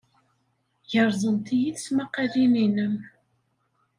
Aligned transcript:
Gerẓent-iyi 0.91 1.71
tesmaqqalin-nnem. 1.77 2.95